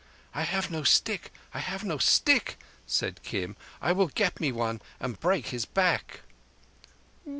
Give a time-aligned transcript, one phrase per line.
[0.33, 3.55] "I have no stick—I have no stick," said Kim.
[3.79, 6.21] "I will get me one and break his back."